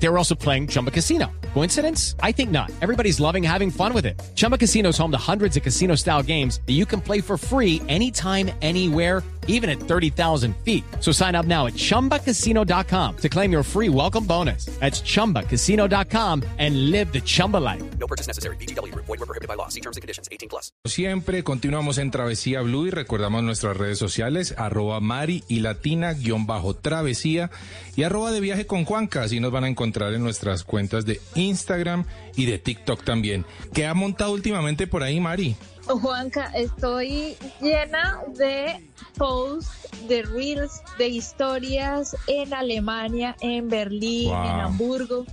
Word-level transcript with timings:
They 0.00 0.08
were 0.08 0.18
also 0.18 0.34
playing 0.34 0.68
Chumba 0.68 0.90
Casino. 0.90 1.26
Coincidence? 1.54 2.14
I 2.22 2.32
think 2.32 2.50
not. 2.50 2.70
Everybody's 2.80 3.18
loving 3.20 3.42
having 3.42 3.70
fun 3.70 3.92
with 3.92 4.06
it. 4.06 4.20
Chumba 4.36 4.56
Casino 4.56 4.90
is 4.90 4.98
home 4.98 5.10
to 5.10 5.18
hundreds 5.18 5.56
of 5.56 5.62
casino 5.62 5.96
style 5.96 6.22
games 6.22 6.60
that 6.66 6.74
you 6.74 6.86
can 6.86 7.00
play 7.00 7.20
for 7.20 7.36
free 7.36 7.82
anytime, 7.88 8.50
anywhere, 8.62 9.22
even 9.48 9.68
at 9.68 9.80
30,000 9.80 10.54
feet. 10.62 10.84
So 11.00 11.10
sign 11.10 11.34
up 11.34 11.46
now 11.46 11.66
at 11.66 11.72
chumbacasino.com 11.72 13.16
to 13.16 13.28
claim 13.28 13.50
your 13.50 13.64
free 13.64 13.88
welcome 13.88 14.24
bonus. 14.24 14.66
That's 14.78 15.00
chumbacasino.com 15.00 16.44
and 16.58 16.90
live 16.90 17.12
the 17.12 17.20
Chumba 17.20 17.56
life. 17.56 17.82
No 17.98 18.06
purchase 18.06 18.28
necessary. 18.28 18.56
BGW. 18.56 18.94
Void 18.94 19.08
were 19.08 19.26
prohibited 19.26 19.48
by 19.48 19.54
law. 19.54 19.68
See 19.68 19.80
terms 19.80 19.96
and 19.96 20.02
conditions. 20.02 20.28
18 20.30 20.48
plus. 20.48 20.70
Siempre 20.84 21.42
continuamos 21.42 21.98
en 21.98 22.10
Travesía 22.10 22.60
Blue 22.60 22.86
y 22.86 22.90
recordamos 22.90 23.42
nuestras 23.42 23.76
redes 23.76 23.98
sociales, 23.98 24.54
arroba 24.58 25.00
Mari 25.00 25.44
y 25.48 25.60
Latina, 25.60 26.12
guión 26.12 26.46
bajo 26.46 26.74
Travesía 26.74 27.50
y 27.96 28.02
arroba 28.02 28.30
de 28.32 28.40
viaje 28.40 28.66
con 28.66 28.84
Juanca. 28.84 29.22
Así 29.22 29.40
nos 29.40 29.50
van 29.50 29.64
a 29.64 29.68
encontrar 29.68 29.87
en 29.96 30.22
nuestras 30.22 30.64
cuentas 30.64 31.06
de 31.06 31.20
Instagram 31.34 32.04
y 32.36 32.46
de 32.46 32.58
TikTok 32.58 33.04
también. 33.04 33.44
¿Qué 33.72 33.86
ha 33.86 33.94
montado 33.94 34.32
últimamente 34.32 34.86
por 34.86 35.02
ahí, 35.02 35.18
Mari? 35.20 35.56
Juanca, 35.86 36.52
estoy 36.54 37.36
llena 37.60 38.20
de 38.36 38.86
posts, 39.16 39.88
de 40.06 40.22
reels, 40.22 40.82
de 40.98 41.08
historias 41.08 42.14
en 42.26 42.52
Alemania, 42.52 43.36
en 43.40 43.68
Berlín, 43.68 44.28
Wow. 44.28 44.44
en 44.44 44.60
Hamburgo, 44.60 45.26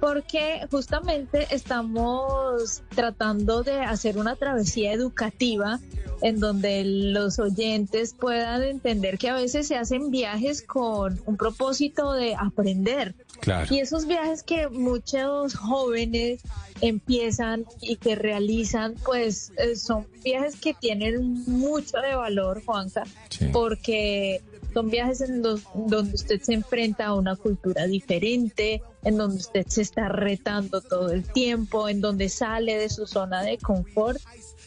porque 0.00 0.60
justamente 0.70 1.48
estamos 1.50 2.82
tratando 2.94 3.62
de 3.64 3.80
hacer 3.80 4.18
una 4.18 4.36
travesía 4.36 4.92
educativa 4.92 5.80
en 6.22 6.40
donde 6.40 6.82
los 6.84 7.38
oyentes 7.38 8.14
puedan 8.18 8.62
entender 8.62 9.18
que 9.18 9.28
a 9.28 9.34
veces 9.34 9.66
se 9.68 9.76
hacen 9.76 10.10
viajes 10.10 10.62
con 10.62 11.20
un 11.26 11.36
propósito 11.36 12.12
de 12.12 12.34
aprender. 12.34 13.14
Claro. 13.40 13.74
Y 13.74 13.80
esos 13.80 14.06
viajes 14.06 14.42
que 14.42 14.68
muchos 14.68 15.54
jóvenes 15.54 16.40
empiezan 16.80 17.64
y 17.80 17.96
que 17.96 18.14
realizan, 18.14 18.94
pues 19.04 19.52
eh, 19.58 19.76
son 19.76 20.06
viajes 20.24 20.56
que 20.56 20.74
tienen 20.74 21.44
mucho 21.46 21.98
de 21.98 22.14
valor, 22.14 22.62
Juanca, 22.64 23.04
Sí. 23.30 23.46
porque 23.52 24.42
son 24.74 24.90
viajes 24.90 25.22
en 25.22 25.42
los, 25.42 25.62
donde 25.74 26.14
usted 26.14 26.40
se 26.42 26.52
enfrenta 26.52 27.06
a 27.06 27.14
una 27.14 27.34
cultura 27.36 27.86
diferente, 27.86 28.82
en 29.04 29.16
donde 29.16 29.36
usted 29.36 29.66
se 29.68 29.82
está 29.82 30.08
retando 30.08 30.80
todo 30.82 31.10
el 31.12 31.24
tiempo, 31.24 31.88
en 31.88 32.00
donde 32.02 32.28
sale 32.28 32.76
de 32.76 32.90
su 32.90 33.06
zona 33.06 33.42
de 33.42 33.56
confort, 33.56 34.20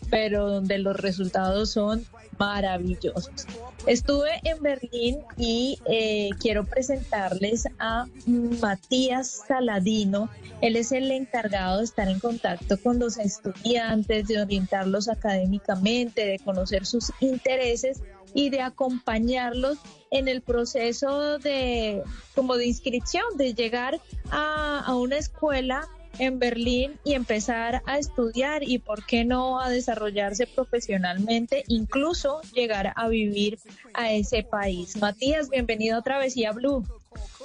pero 0.10 0.50
donde 0.50 0.80
los 0.80 0.96
resultados 0.96 1.72
son 1.72 2.06
maravillosos. 2.40 3.46
Estuve 3.90 4.40
en 4.44 4.62
Berlín 4.62 5.18
y 5.36 5.80
eh, 5.88 6.30
quiero 6.40 6.64
presentarles 6.64 7.68
a 7.80 8.06
Matías 8.28 9.46
Saladino. 9.48 10.30
Él 10.62 10.76
es 10.76 10.92
el 10.92 11.12
encargado 11.12 11.80
de 11.80 11.86
estar 11.86 12.08
en 12.08 12.20
contacto 12.20 12.78
con 12.78 13.00
los 13.00 13.18
estudiantes, 13.18 14.28
de 14.28 14.44
orientarlos 14.44 15.10
académicamente, 15.10 16.24
de 16.24 16.38
conocer 16.38 16.86
sus 16.86 17.12
intereses 17.20 18.04
y 18.36 18.52
de 18.52 18.62
acompañarlos 18.62 19.80
en 20.12 20.28
el 20.28 20.44
proceso 20.44 21.40
de 21.40 22.04
como 22.36 22.58
de 22.58 22.68
inscripción, 22.68 23.26
de 23.38 23.56
llegar 23.56 24.00
a, 24.30 24.84
a 24.86 24.96
una 24.98 25.18
escuela 25.18 25.90
en 26.20 26.38
Berlín 26.38 27.00
y 27.04 27.14
empezar 27.14 27.82
a 27.86 27.98
estudiar 27.98 28.64
y 28.64 28.78
por 28.78 29.06
qué 29.06 29.26
no 29.26 29.60
a 29.60 29.70
desarrollarse 29.70 30.46
profesionalmente, 30.48 31.64
incluso 31.68 32.42
llegar 32.54 32.94
a 32.96 33.08
vivir 33.08 33.58
a 33.94 34.12
ese 34.12 34.44
país. 34.44 34.98
Matías, 34.98 35.50
bienvenido 35.50 35.98
a 35.98 36.02
Travesía 36.02 36.52
Blue. 36.52 36.86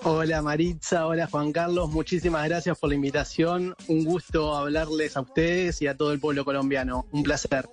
Hola 0.02 0.42
Maritza, 0.42 1.06
hola 1.06 1.26
Juan 1.26 1.52
Carlos, 1.52 1.90
muchísimas 1.90 2.46
gracias 2.46 2.78
por 2.78 2.90
la 2.90 2.96
invitación. 2.96 3.74
Un 3.88 4.04
gusto 4.04 4.54
hablarles 4.54 5.16
a 5.16 5.22
ustedes 5.22 5.80
y 5.80 5.86
a 5.86 5.96
todo 5.96 6.12
el 6.12 6.20
pueblo 6.20 6.44
colombiano. 6.44 7.06
Un 7.12 7.22
placer. 7.22 7.66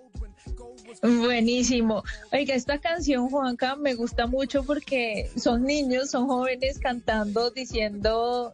Buenísimo. 1.01 2.03
Oiga, 2.31 2.53
esta 2.53 2.79
canción, 2.79 3.29
Juanca, 3.29 3.75
me 3.75 3.95
gusta 3.95 4.27
mucho 4.27 4.63
porque 4.63 5.31
son 5.35 5.63
niños, 5.63 6.11
son 6.11 6.27
jóvenes 6.27 6.77
cantando, 6.79 7.49
diciendo, 7.49 8.53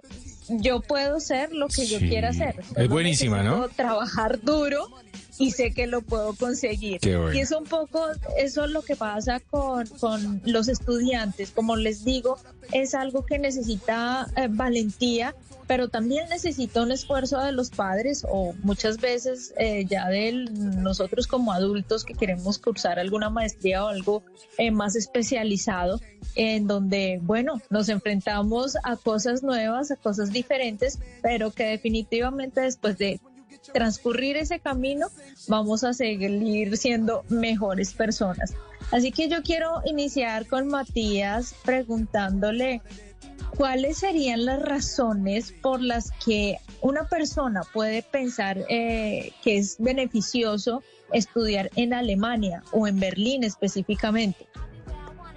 yo 0.50 0.82
puedo 0.82 1.20
ser 1.20 1.52
lo 1.52 1.68
que 1.68 1.86
yo 1.86 2.00
quiera 2.00 2.30
hacer. 2.30 2.56
es 2.76 2.90
buenísima, 2.90 3.44
¿no? 3.44 3.68
Trabajar 3.70 4.42
duro 4.42 4.90
y 5.38 5.52
sé 5.52 5.72
que 5.72 5.88
lo 5.88 6.02
puedo 6.02 6.34
conseguir. 6.34 7.00
Bueno. 7.02 7.34
Y 7.34 7.40
es 7.40 7.52
un 7.52 7.66
poco, 7.66 8.06
eso 8.38 8.66
es 8.66 8.72
lo 8.72 8.82
que 8.82 8.96
pasa 8.96 9.40
con, 9.40 9.88
con 9.88 10.42
los 10.46 10.68
estudiantes. 10.68 11.52
Como 11.52 11.76
les 11.76 12.04
digo, 12.04 12.38
es 12.72 12.96
algo 12.96 13.26
que 13.26 13.40
necesita 13.40 14.28
eh, 14.36 14.48
valentía, 14.50 15.36
pero 15.68 15.90
también 15.90 16.30
necesita 16.30 16.82
un 16.82 16.92
esfuerzo 16.92 17.40
de 17.40 17.52
los 17.52 17.70
padres 17.70 18.26
o 18.28 18.54
muchas 18.64 18.98
veces 19.00 19.54
eh, 19.58 19.86
ya 19.86 20.08
de 20.08 20.32
nosotros 20.32 21.28
como 21.28 21.52
adultos 21.52 22.06
que 22.06 22.14
queremos 22.14 22.58
cursar 22.58 23.00
alguna 23.00 23.30
maestría 23.30 23.84
o 23.84 23.90
algo 23.90 24.24
eh, 24.58 24.72
más 24.72 24.96
especializado, 24.96 26.00
en 26.36 26.68
donde, 26.68 27.20
bueno, 27.22 27.62
nos 27.70 27.90
enfrentamos 27.90 28.78
a 28.84 28.96
cosas 28.96 29.44
nuevas, 29.44 29.92
a 29.92 29.98
cosas 29.98 30.32
diferentes, 30.32 31.00
pero 31.22 31.52
que 31.52 31.66
definitivamente 31.66 32.62
después 32.62 32.98
de 32.98 33.20
transcurrir 33.74 34.38
ese 34.38 34.60
camino, 34.60 35.08
vamos 35.48 35.84
a 35.84 35.94
seguir 35.94 36.78
siendo 36.78 37.26
mejores 37.28 37.94
personas. 37.94 38.54
Así 38.92 39.12
que 39.12 39.28
yo 39.28 39.44
quiero 39.44 39.82
iniciar 39.86 40.48
con 40.48 40.68
Matías 40.68 41.54
preguntándole 41.66 42.82
cuáles 43.58 43.98
serían 43.98 44.46
las 44.46 44.62
razones 44.62 45.52
por 45.52 45.82
las 45.82 46.12
que 46.24 46.58
una 46.82 47.06
persona 47.06 47.64
puede 47.74 48.04
pensar 48.04 48.60
eh, 48.70 49.34
que 49.44 49.58
es 49.58 49.78
beneficioso 49.80 50.84
estudiar 51.12 51.72
en 51.76 51.94
Alemania 51.94 52.64
o 52.72 52.88
en 52.88 53.00
Berlín 53.00 53.44
específicamente. 53.44 54.48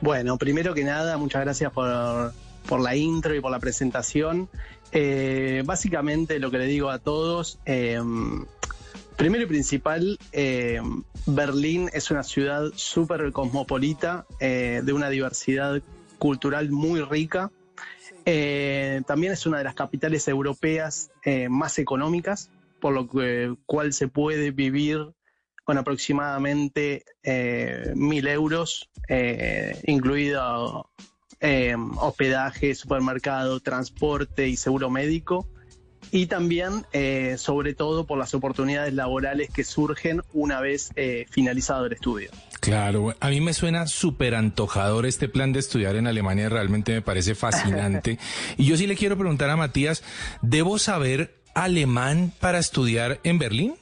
Bueno, 0.01 0.37
primero 0.37 0.75
que 0.75 0.85
nada, 0.85 1.17
muchas 1.17 1.43
gracias 1.43 1.73
por, 1.73 2.33
por 2.67 2.81
la 2.81 2.95
intro 2.95 3.35
y 3.35 3.41
por 3.41 3.51
la 3.51 3.59
presentación. 3.59 4.49
Eh, 4.93 5.63
básicamente 5.65 6.39
lo 6.39 6.51
que 6.51 6.59
le 6.59 6.67
digo 6.67 6.91
a 6.91 6.99
todos, 6.99 7.59
eh, 7.65 8.01
primero 9.17 9.45
y 9.45 9.47
principal, 9.47 10.19
eh, 10.33 10.81
Berlín 11.27 11.91
es 11.93 12.11
una 12.11 12.23
ciudad 12.23 12.71
súper 12.75 13.33
cosmopolita, 13.33 14.27
eh, 14.41 14.81
de 14.83 14.93
una 14.93 15.11
diversidad 15.11 15.83
cultural 16.19 16.71
muy 16.71 17.03
rica. 17.03 17.51
Eh, 18.25 19.03
también 19.07 19.33
es 19.33 19.47
una 19.47 19.59
de 19.59 19.65
las 19.65 19.75
capitales 19.75 20.27
europeas 20.29 21.11
eh, 21.25 21.49
más 21.49 21.79
económicas, 21.79 22.51
por 22.81 22.93
lo 22.93 23.09
que, 23.09 23.55
cual 23.67 23.93
se 23.93 24.09
puede 24.09 24.51
vivir 24.51 25.13
con 25.65 25.79
aproximadamente 25.79 27.05
eh, 27.23 27.93
mil 27.95 28.27
euros, 28.27 28.91
incluido 29.87 30.91
eh, 31.41 31.75
hospedaje, 31.97 32.75
supermercado, 32.75 33.61
transporte 33.61 34.49
y 34.49 34.57
seguro 34.57 34.91
médico. 34.91 35.49
Y 36.11 36.27
también, 36.27 36.85
eh, 36.93 37.37
sobre 37.39 37.73
todo, 37.73 38.05
por 38.05 38.19
las 38.19 38.35
oportunidades 38.35 38.95
laborales 38.95 39.51
que 39.51 39.65
surgen 39.65 40.23
una 40.33 40.61
vez 40.61 40.91
finalizado 41.31 41.87
el 41.87 41.93
estudio. 41.93 42.31
Claro, 42.61 43.15
a 43.21 43.29
mí 43.31 43.41
me 43.41 43.55
suena 43.55 43.87
súper 43.87 44.35
antojador 44.35 45.07
este 45.07 45.29
plan 45.29 45.53
de 45.53 45.61
estudiar 45.61 45.97
en 45.97 46.07
Alemania, 46.07 46.51
realmente 46.51 46.93
me 46.93 47.01
parece 47.01 47.35
fascinante. 47.35 48.19
y 48.59 48.67
yo 48.67 48.77
sí 48.77 48.87
le 48.87 48.97
quiero 48.97 49.17
preguntar 49.17 49.49
a 49.49 49.57
Matías, 49.57 50.03
¿debo 50.43 50.79
saber 50.79 51.35
alemán 51.55 52.33
para 52.39 52.59
estudiar 52.59 53.19
en 53.25 53.39
Berlín? 53.39 53.75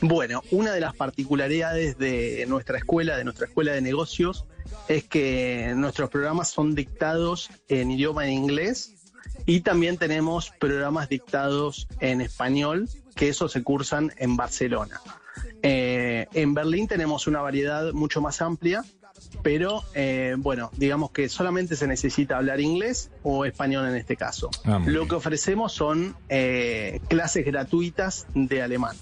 Bueno, 0.00 0.42
una 0.50 0.72
de 0.72 0.80
las 0.80 0.96
particularidades 0.96 1.98
de 1.98 2.46
nuestra 2.48 2.78
escuela, 2.78 3.18
de 3.18 3.24
nuestra 3.24 3.46
escuela 3.46 3.72
de 3.72 3.82
negocios, 3.82 4.46
es 4.88 5.04
que 5.04 5.74
nuestros 5.76 6.08
programas 6.08 6.48
son 6.48 6.74
dictados 6.74 7.50
en 7.68 7.90
idioma 7.90 8.26
en 8.26 8.32
inglés 8.32 8.99
y 9.46 9.60
también 9.60 9.96
tenemos 9.96 10.50
programas 10.58 11.08
dictados 11.08 11.88
en 12.00 12.20
español, 12.20 12.88
que 13.14 13.28
esos 13.28 13.52
se 13.52 13.62
cursan 13.62 14.12
en 14.18 14.36
Barcelona. 14.36 15.00
Eh, 15.62 16.26
en 16.34 16.54
Berlín 16.54 16.88
tenemos 16.88 17.26
una 17.26 17.40
variedad 17.40 17.92
mucho 17.92 18.20
más 18.20 18.40
amplia, 18.40 18.84
pero 19.42 19.82
eh, 19.94 20.34
bueno, 20.38 20.70
digamos 20.76 21.10
que 21.10 21.28
solamente 21.28 21.76
se 21.76 21.86
necesita 21.86 22.36
hablar 22.36 22.60
inglés 22.60 23.10
o 23.22 23.44
español 23.44 23.86
en 23.88 23.96
este 23.96 24.16
caso. 24.16 24.50
Ah, 24.64 24.80
Lo 24.86 25.06
que 25.06 25.14
ofrecemos 25.16 25.72
son 25.72 26.16
eh, 26.28 27.00
clases 27.08 27.44
gratuitas 27.44 28.26
de 28.34 28.62
alemán, 28.62 28.96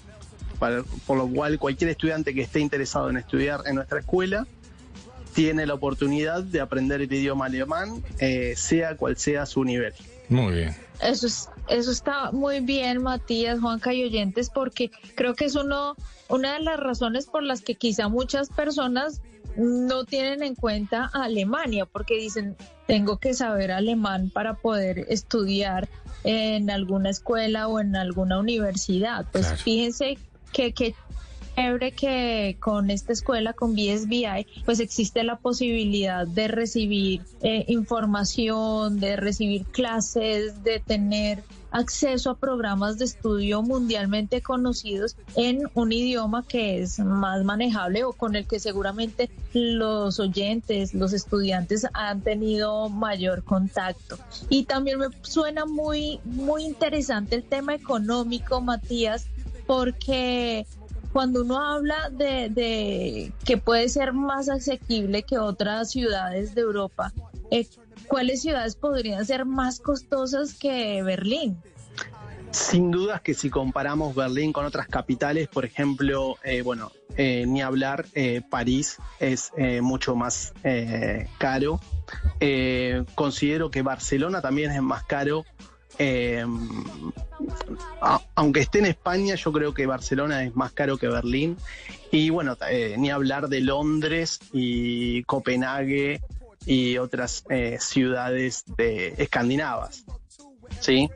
para- 0.59 0.83
por 1.07 1.17
lo 1.17 1.27
cual 1.27 1.57
cualquier 1.59 1.89
estudiante 1.91 2.33
que 2.33 2.41
esté 2.41 2.59
interesado 2.59 3.09
en 3.09 3.17
estudiar 3.17 3.61
en 3.65 3.75
nuestra 3.75 3.99
escuela 3.99 4.45
tiene 5.33 5.65
la 5.65 5.73
oportunidad 5.75 6.43
de 6.43 6.59
aprender 6.61 7.01
el 7.01 7.11
idioma 7.11 7.45
alemán, 7.45 8.03
eh, 8.19 8.53
sea 8.55 8.95
cual 8.97 9.17
sea 9.17 9.45
su 9.45 9.63
nivel. 9.63 9.93
Muy 10.29 10.53
bien. 10.53 10.75
Eso, 11.01 11.27
es, 11.27 11.49
eso 11.69 11.91
está 11.91 12.31
muy 12.31 12.59
bien, 12.59 13.01
Matías, 13.01 13.59
Juanca 13.59 13.93
y 13.93 14.03
oyentes, 14.03 14.49
porque 14.49 14.91
creo 15.15 15.33
que 15.33 15.45
es 15.45 15.55
uno, 15.55 15.95
una 16.27 16.53
de 16.53 16.59
las 16.59 16.79
razones 16.79 17.25
por 17.25 17.41
las 17.43 17.61
que 17.61 17.75
quizá 17.75 18.09
muchas 18.09 18.49
personas 18.49 19.21
no 19.57 20.03
tienen 20.05 20.43
en 20.43 20.55
cuenta 20.55 21.09
a 21.13 21.23
Alemania, 21.23 21.85
porque 21.85 22.15
dicen, 22.15 22.55
tengo 22.85 23.17
que 23.17 23.33
saber 23.33 23.71
alemán 23.71 24.29
para 24.29 24.55
poder 24.55 25.05
estudiar 25.09 25.89
en 26.23 26.69
alguna 26.69 27.09
escuela 27.09 27.67
o 27.67 27.79
en 27.79 27.95
alguna 27.95 28.39
universidad. 28.39 29.25
Pues 29.31 29.47
Claro. 29.47 29.61
fíjense 29.63 30.17
que, 30.53 30.73
que 30.73 30.95
que 31.95 32.57
con 32.59 32.89
esta 32.89 33.13
escuela, 33.13 33.53
con 33.53 33.73
BSBI, 33.73 34.47
pues 34.65 34.79
existe 34.79 35.23
la 35.23 35.37
posibilidad 35.37 36.27
de 36.27 36.47
recibir 36.47 37.21
eh, 37.41 37.65
información, 37.67 38.99
de 38.99 39.15
recibir 39.15 39.65
clases, 39.65 40.63
de 40.63 40.79
tener 40.79 41.43
acceso 41.71 42.31
a 42.31 42.37
programas 42.37 42.97
de 42.97 43.05
estudio 43.05 43.61
mundialmente 43.61 44.41
conocidos 44.41 45.15
en 45.35 45.69
un 45.75 45.91
idioma 45.91 46.43
que 46.47 46.81
es 46.81 46.97
más 46.97 47.43
manejable 47.43 48.03
o 48.03 48.13
con 48.13 48.35
el 48.35 48.47
que 48.47 48.59
seguramente 48.59 49.29
los 49.53 50.19
oyentes, 50.19 50.95
los 50.95 51.13
estudiantes 51.13 51.85
han 51.93 52.21
tenido 52.21 52.89
mayor 52.89 53.43
contacto. 53.43 54.17
Y 54.49 54.63
también 54.63 54.99
me 54.99 55.07
suena 55.21 55.65
muy, 55.65 56.19
muy 56.23 56.63
interesante 56.63 57.35
el 57.35 57.43
tema 57.43 57.75
económico, 57.75 58.61
Matías, 58.61 59.27
porque 59.67 60.65
cuando 61.11 61.41
uno 61.41 61.59
habla 61.59 62.09
de, 62.11 62.49
de 62.49 63.31
que 63.45 63.57
puede 63.57 63.89
ser 63.89 64.13
más 64.13 64.49
asequible 64.49 65.23
que 65.23 65.37
otras 65.37 65.91
ciudades 65.91 66.55
de 66.55 66.61
Europa, 66.61 67.13
eh, 67.51 67.67
¿cuáles 68.07 68.41
ciudades 68.41 68.75
podrían 68.75 69.25
ser 69.25 69.45
más 69.45 69.79
costosas 69.79 70.53
que 70.53 71.01
Berlín? 71.03 71.57
Sin 72.51 72.89
dudas 72.89 73.21
que 73.21 73.33
si 73.33 73.49
comparamos 73.49 74.15
Berlín 74.15 74.51
con 74.51 74.65
otras 74.65 74.87
capitales, 74.87 75.47
por 75.47 75.65
ejemplo, 75.65 76.37
eh, 76.43 76.63
bueno, 76.63 76.91
eh, 77.17 77.45
ni 77.45 77.61
hablar, 77.61 78.05
eh, 78.13 78.41
París 78.49 78.97
es 79.19 79.51
eh, 79.57 79.81
mucho 79.81 80.15
más 80.15 80.53
caro. 81.37 81.81
Considero 83.13 83.69
que 83.71 83.81
Barcelona 83.81 84.41
también 84.41 84.71
es 84.71 84.81
más 84.81 85.03
caro. 85.03 85.45
Eh, 85.99 86.45
a- 88.01 88.21
aunque 88.35 88.61
esté 88.61 88.79
en 88.79 88.85
España, 88.87 89.35
yo 89.35 89.51
creo 89.51 89.73
que 89.73 89.85
Barcelona 89.85 90.43
es 90.43 90.55
más 90.55 90.71
caro 90.71 90.97
que 90.97 91.07
Berlín. 91.07 91.57
Y 92.11 92.29
bueno, 92.29 92.57
eh, 92.69 92.95
ni 92.97 93.09
hablar 93.11 93.49
de 93.49 93.61
Londres 93.61 94.39
y 94.53 95.23
Copenhague 95.23 96.21
y 96.65 96.97
otras 96.97 97.43
eh, 97.49 97.77
ciudades 97.79 98.63
de 98.77 99.13
escandinavas. 99.17 100.03
¿Sí? 100.79 101.09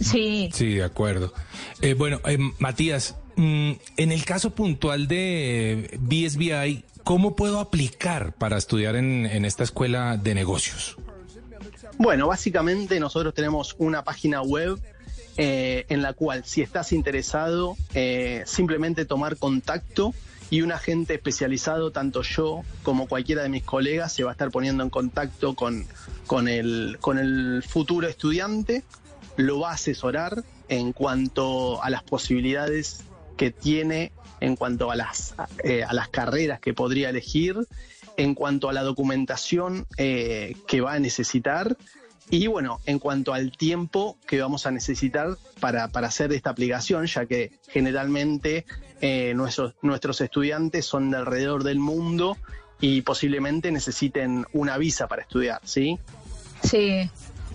Sí, 0.00 0.50
Sí, 0.52 0.74
de 0.74 0.84
acuerdo. 0.84 1.32
Eh, 1.80 1.94
bueno, 1.94 2.20
eh, 2.26 2.38
Matías, 2.58 3.16
mm, 3.36 3.72
en 3.96 4.12
el 4.12 4.24
caso 4.24 4.50
puntual 4.54 5.08
de 5.08 5.98
BSBI, 6.00 6.84
¿cómo 7.02 7.34
puedo 7.34 7.60
aplicar 7.60 8.32
para 8.34 8.56
estudiar 8.58 8.96
en, 8.96 9.26
en 9.26 9.44
esta 9.44 9.64
escuela 9.64 10.16
de 10.16 10.34
negocios? 10.34 10.96
Bueno, 12.02 12.28
básicamente 12.28 12.98
nosotros 12.98 13.34
tenemos 13.34 13.76
una 13.76 14.02
página 14.04 14.40
web 14.40 14.80
eh, 15.36 15.84
en 15.90 16.00
la 16.00 16.14
cual 16.14 16.46
si 16.46 16.62
estás 16.62 16.92
interesado, 16.92 17.76
eh, 17.92 18.42
simplemente 18.46 19.04
tomar 19.04 19.36
contacto 19.36 20.14
y 20.48 20.62
un 20.62 20.72
agente 20.72 21.12
especializado, 21.12 21.90
tanto 21.90 22.22
yo 22.22 22.62
como 22.84 23.06
cualquiera 23.06 23.42
de 23.42 23.50
mis 23.50 23.64
colegas, 23.64 24.14
se 24.14 24.24
va 24.24 24.30
a 24.30 24.32
estar 24.32 24.50
poniendo 24.50 24.82
en 24.82 24.88
contacto 24.88 25.54
con, 25.54 25.84
con, 26.26 26.48
el, 26.48 26.96
con 27.02 27.18
el 27.18 27.62
futuro 27.68 28.08
estudiante, 28.08 28.82
lo 29.36 29.60
va 29.60 29.72
a 29.72 29.74
asesorar 29.74 30.42
en 30.70 30.94
cuanto 30.94 31.82
a 31.82 31.90
las 31.90 32.02
posibilidades 32.02 33.02
que 33.36 33.50
tiene, 33.50 34.10
en 34.40 34.56
cuanto 34.56 34.90
a 34.90 34.96
las, 34.96 35.34
eh, 35.64 35.84
a 35.84 35.92
las 35.92 36.08
carreras 36.08 36.60
que 36.60 36.72
podría 36.72 37.10
elegir, 37.10 37.58
en 38.16 38.34
cuanto 38.34 38.68
a 38.68 38.72
la 38.72 38.82
documentación 38.82 39.86
eh, 39.96 40.54
que 40.66 40.80
va 40.80 40.94
a 40.94 40.98
necesitar 40.98 41.76
y 42.30 42.46
bueno, 42.46 42.80
en 42.86 43.00
cuanto 43.00 43.34
al 43.34 43.50
tiempo 43.50 44.16
que 44.26 44.40
vamos 44.40 44.64
a 44.64 44.70
necesitar 44.70 45.36
para, 45.58 45.88
para 45.88 46.06
hacer 46.06 46.32
esta 46.32 46.50
aplicación, 46.50 47.06
ya 47.06 47.26
que 47.26 47.50
generalmente 47.68 48.64
eh, 49.00 49.34
nuestros, 49.34 49.74
nuestros 49.82 50.20
estudiantes 50.20 50.86
son 50.86 51.10
de 51.10 51.16
alrededor 51.16 51.64
del 51.64 51.80
mundo 51.80 52.36
y 52.80 53.02
posiblemente 53.02 53.72
necesiten 53.72 54.46
una 54.52 54.78
visa 54.78 55.08
para 55.08 55.22
estudiar, 55.22 55.60
¿sí? 55.64 55.98
sí. 56.62 57.10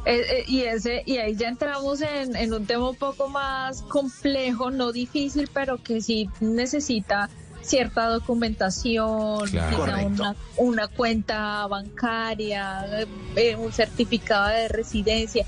Eh, 0.07 0.21
eh, 0.21 0.43
y 0.45 0.61
ese 0.61 1.01
y 1.07 1.17
ahí 1.17 1.35
ya 1.35 1.47
entramos 1.47 1.99
en, 2.01 2.35
en 2.35 2.53
un 2.53 2.67
tema 2.67 2.89
un 2.89 2.95
poco 2.95 3.27
más 3.27 3.81
complejo, 3.81 4.69
no 4.69 4.91
difícil, 4.91 5.49
pero 5.51 5.81
que 5.81 5.99
sí 5.99 6.29
necesita 6.41 7.29
cierta 7.65 8.07
documentación, 8.07 9.49
Claro. 9.49 9.77
Correcto. 9.77 10.07
una, 10.07 10.35
una 10.57 10.87
cuenta 10.87 11.65
bancaria, 11.67 12.85
eh, 13.35 13.55
un 13.55 13.71
certificado 13.73 14.49
de 14.49 14.67
residencia. 14.67 15.45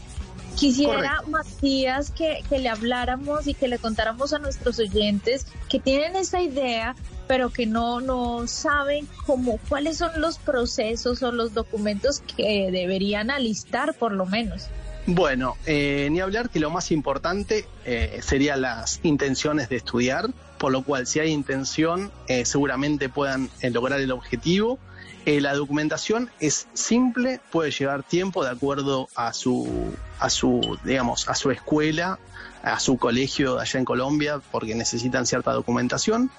Quisiera, 0.55 1.21
Matías, 1.27 2.09
que, 2.09 2.43
que 2.49 2.57
le 2.57 2.69
habláramos 2.69 3.45
y 3.45 3.53
que 3.53 3.67
le 3.67 3.77
contáramos 3.77 4.33
a 4.33 4.39
nuestros 4.39 4.79
oyentes 4.79 5.45
que 5.69 5.79
tienen 5.79 6.15
esta 6.15 6.41
idea, 6.41 6.95
pero 7.27 7.51
que 7.51 7.67
no, 7.67 8.01
no 8.01 8.47
saben 8.47 9.07
cómo, 9.27 9.59
cuáles 9.69 9.97
son 9.97 10.19
los 10.19 10.39
procesos 10.39 11.21
o 11.21 11.31
los 11.31 11.53
documentos 11.53 12.21
que 12.35 12.71
deberían 12.71 13.29
alistar, 13.29 13.93
por 13.93 14.13
lo 14.13 14.25
menos. 14.25 14.67
Bueno, 15.05 15.55
eh, 15.67 16.09
ni 16.11 16.21
hablar 16.21 16.49
que 16.49 16.59
lo 16.59 16.71
más 16.71 16.91
importante 16.91 17.65
eh, 17.85 18.19
serían 18.23 18.61
las 18.61 18.99
intenciones 19.03 19.69
de 19.69 19.75
estudiar, 19.75 20.27
por 20.57 20.71
lo 20.71 20.83
cual 20.83 21.07
si 21.07 21.19
hay 21.19 21.31
intención 21.31 22.11
eh, 22.27 22.45
seguramente 22.45 23.09
puedan 23.09 23.49
eh, 23.61 23.69
lograr 23.69 23.99
el 23.99 24.11
objetivo. 24.11 24.79
Eh, 25.25 25.41
la 25.41 25.53
documentación 25.53 26.29
es 26.39 26.67
simple, 26.73 27.41
puede 27.51 27.71
llevar 27.71 28.03
tiempo 28.03 28.43
de 28.43 28.51
acuerdo 28.51 29.09
a 29.15 29.33
su, 29.33 29.93
a 30.19 30.29
su, 30.29 30.77
digamos, 30.83 31.27
a 31.27 31.35
su 31.35 31.51
escuela, 31.51 32.17
a 32.63 32.79
su 32.79 32.97
colegio 32.97 33.59
allá 33.59 33.79
en 33.79 33.85
Colombia, 33.85 34.41
porque 34.51 34.73
necesitan 34.73 35.25
cierta 35.25 35.51
documentación. 35.51 36.31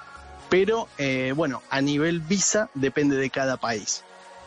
Pero 0.48 0.88
bueno, 1.36 1.62
a 1.68 1.82
nivel 1.82 2.20
visa 2.20 2.70
depende 2.72 3.16
de 3.16 3.28
cada 3.28 3.58
país, 3.58 4.02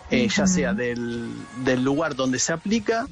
ya 0.10 0.48
sea 0.48 0.74
del, 0.74 1.32
del 1.64 1.84
lugar 1.84 2.16
donde 2.16 2.40
se 2.40 2.54
aplica 2.54 3.08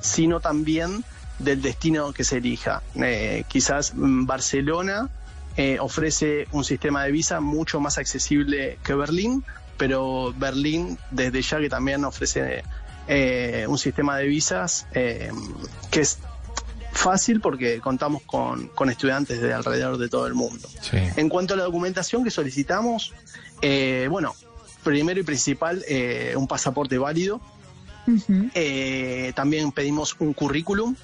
sino 0.00 0.40
también 0.40 1.04
del 1.38 1.62
destino 1.62 2.12
que 2.12 2.24
se 2.24 2.38
elija. 2.38 2.82
Eh, 2.96 3.44
quizás 3.48 3.94
mm, 3.94 4.26
Barcelona 4.26 5.08
eh, 5.58 5.78
ofrece 5.80 6.46
un 6.52 6.64
sistema 6.64 7.04
de 7.04 7.12
visa 7.12 7.40
mucho 7.40 7.80
más 7.80 7.98
accesible 7.98 8.78
que 8.82 8.94
Berlín, 8.94 9.44
pero 9.76 10.32
Berlín 10.38 10.98
desde 11.10 11.42
ya 11.42 11.58
que 11.58 11.68
también 11.68 12.04
ofrece 12.04 12.62
eh, 13.08 13.66
un 13.68 13.76
sistema 13.76 14.16
de 14.16 14.26
visas 14.26 14.86
eh, 14.94 15.30
que 15.90 16.00
es 16.00 16.18
fácil 16.92 17.40
porque 17.40 17.80
contamos 17.80 18.22
con, 18.22 18.68
con 18.68 18.88
estudiantes 18.88 19.40
de 19.40 19.52
alrededor 19.52 19.98
de 19.98 20.08
todo 20.08 20.26
el 20.26 20.34
mundo. 20.34 20.68
Sí. 20.80 20.98
En 21.16 21.28
cuanto 21.28 21.54
a 21.54 21.56
la 21.56 21.64
documentación 21.64 22.24
que 22.24 22.30
solicitamos, 22.30 23.12
eh, 23.60 24.06
bueno, 24.10 24.34
primero 24.84 25.20
y 25.20 25.22
principal, 25.24 25.84
eh, 25.88 26.34
un 26.36 26.46
pasaporte 26.46 26.98
válido, 26.98 27.40
eh, 28.54 29.32
también 29.34 29.70
pedimos 29.72 30.16
un 30.20 30.32
currículum. 30.32 30.94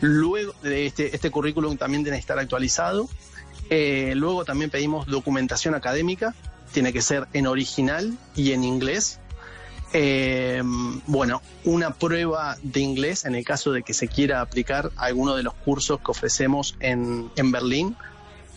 Luego, 0.00 0.54
de 0.62 0.86
este, 0.86 1.14
este 1.14 1.30
currículum 1.30 1.76
también 1.76 2.02
tiene 2.02 2.16
que 2.16 2.22
estar 2.22 2.38
actualizado. 2.38 3.08
Eh, 3.70 4.12
luego 4.16 4.44
también 4.44 4.70
pedimos 4.70 5.06
documentación 5.06 5.74
académica. 5.74 6.34
Tiene 6.72 6.92
que 6.92 7.02
ser 7.02 7.26
en 7.32 7.46
original 7.46 8.16
y 8.34 8.52
en 8.52 8.64
inglés. 8.64 9.20
Eh, 9.92 10.62
bueno, 11.06 11.40
una 11.64 11.94
prueba 11.94 12.56
de 12.62 12.80
inglés 12.80 13.24
en 13.24 13.34
el 13.34 13.44
caso 13.44 13.72
de 13.72 13.82
que 13.82 13.94
se 13.94 14.08
quiera 14.08 14.40
aplicar 14.42 14.90
alguno 14.96 15.34
de 15.34 15.42
los 15.42 15.54
cursos 15.54 16.00
que 16.00 16.10
ofrecemos 16.10 16.76
en, 16.80 17.30
en 17.36 17.52
Berlín. 17.52 17.96